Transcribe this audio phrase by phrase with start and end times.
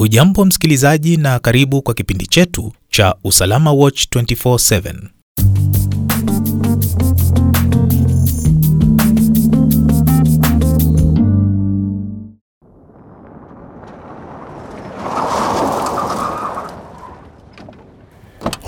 [0.00, 4.94] Hujambo msikilizaji, na karibu kwa kipindi chetu cha Usalama Watch 24/7.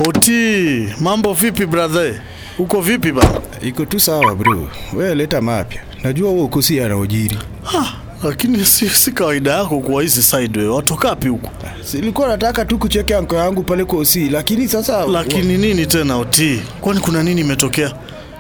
[0.07, 2.21] Oti, mambo vipi brother?
[2.59, 3.41] Uko vipi bana?
[3.63, 5.83] Iko tu sawa bro, wewe leta mapya.
[6.05, 7.39] Najua wewe uko si anaojiri.
[7.79, 7.93] Ah,
[8.25, 10.75] lakini si, si kawaida yako kwa hizi side wewe.
[10.75, 11.51] Watoka wapi huko?
[11.85, 16.63] Silikuwa nataka tu kucheke anko yangu pale kwa osi, lakini sasa Lakini nini tena Oti?
[16.81, 17.93] Kwani kuna nini imetokea?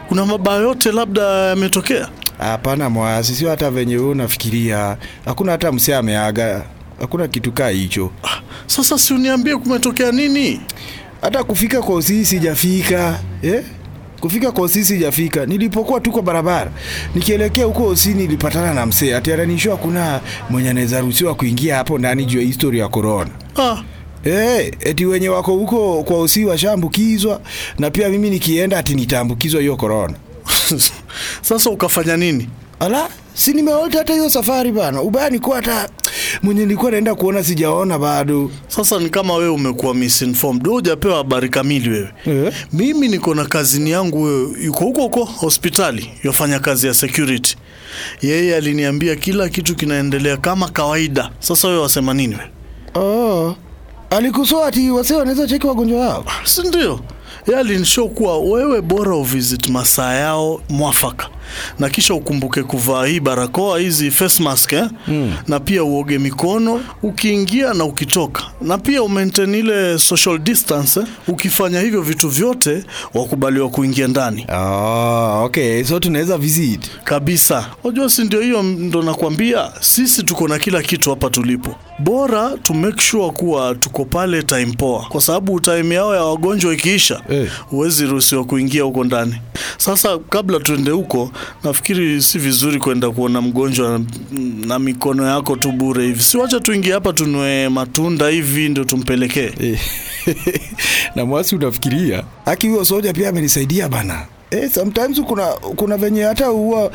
[0.09, 2.09] Kuna mabaya yote labda yametokea?
[2.39, 4.97] hapana mwasi, sio hata venye wewe unafikiria.
[5.25, 6.62] Hakuna hata msee ameaga,
[7.01, 8.11] hakuna kitu kaa hicho.
[8.25, 10.61] Ah, sasa si uniambie kumetokea nini?
[11.23, 13.62] Hata kufika kwa osi sijafika eh?
[14.23, 15.47] Kufika kwa Osisi sijafika.
[15.47, 16.71] Nilipokuwa tu kwa barabara
[17.15, 22.25] nikielekea huko osi, nilipatana na msee ati ananishua kuna mwenye anaweza ruhusiwa kuingia hapo ndani
[22.25, 23.31] juu ya historia ya corona.
[23.59, 23.77] Ah,
[24.25, 27.41] Hey, eti wenye wako huko kwa usi washaambukizwa
[27.78, 30.15] na pia mimi nikienda ati nitaambukizwa hiyo corona.
[31.48, 32.48] sasa ukafanya nini?
[32.81, 35.03] Ala, si nimeolta hata hiyo safari bana.
[35.03, 35.89] Ubaya ni kwa hata
[36.43, 38.51] mwenye nilikuwa naenda kuona sijaona bado.
[38.69, 40.62] Sasa ni kama wewe umekuwa misinformed.
[40.67, 42.09] Wewe hujapewa habari kamili wewe.
[42.27, 42.53] Yeah.
[42.73, 47.57] Mimi niko na kazini yangu wewe yuko huko huko hospitali, yafanya kazi ya security.
[48.23, 51.31] Yeye aliniambia kila kitu kinaendelea kama kawaida.
[51.39, 52.51] Sasa wewe wasema nini wewe?
[53.09, 53.56] Oh.
[54.11, 56.25] Alikusoa ati wase wanaweza cheki wagonjwa wao.
[56.45, 57.01] si ndio?
[57.47, 61.29] Yeye alinishow kuwa wewe bora uvisit masaa yao mwafaka,
[61.78, 64.89] na kisha ukumbuke kuvaa hii barakoa hizi face mask eh?
[65.08, 65.33] mm.
[65.48, 71.06] na pia uoge mikono ukiingia na ukitoka, na pia umaintain ile social distance eh?
[71.28, 75.84] Ukifanya hivyo vitu vyote wakubaliwa kuingia ndani Oh, okay.
[75.84, 76.91] So tunaweza visit.
[77.05, 77.66] kabisa.
[77.84, 78.41] Unajua, si ndio?
[78.41, 83.75] Hiyo ndo nakwambia, sisi tuko na kila kitu hapa tulipo, bora tu make sure kuwa
[83.75, 87.22] tuko pale time poa, kwa sababu time yao ya wagonjwa ikiisha
[87.66, 89.34] huwezi hey, ruhusiwa kuingia huko ndani.
[89.78, 91.31] Sasa kabla tuende huko,
[91.64, 94.04] nafikiri si vizuri kwenda kuona mgonjwa na,
[94.66, 96.22] na mikono yako tu bure hivi.
[96.22, 99.53] Si wacha tuingie hapa tunwe matunda hivi ndio tumpelekee.
[99.60, 99.80] Eh,
[101.16, 105.47] na mwasi unafikiria aki huyo soja pia amenisaidia bana Eh, sometimes kuna
[105.77, 106.91] kuna venye hata huwa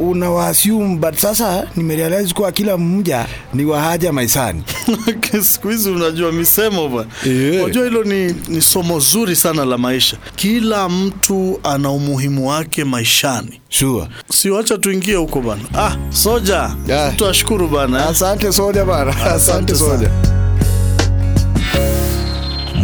[0.00, 4.62] una assume but sasa nimerealize kuwa kila mmoja ni wa haja maisani.
[5.52, 7.10] Siku hizi unajua misemo bwana.
[7.26, 7.64] Eh.
[7.64, 10.16] Unajua hilo ni, ni somo zuri sana la maisha.
[10.36, 13.60] Kila mtu ana umuhimu wake maishani.
[13.68, 14.08] Sure.
[14.32, 15.62] Si wacha tuingie huko bana.
[15.78, 16.76] Ah, soja.
[16.88, 17.16] Yeah.
[17.16, 18.08] Tuashukuru bana.
[18.08, 19.10] Asante soja bana.
[19.10, 20.10] Asante Asante soja.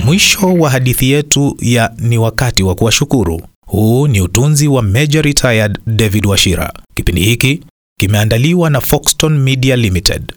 [0.05, 3.41] Mwisho wa hadithi yetu ya ni wakati wa kuwashukuru.
[3.67, 6.73] Huu ni utunzi wa Major Retired David Washira.
[6.95, 7.65] Kipindi hiki
[8.01, 10.33] kimeandaliwa na Foxton Media Limited.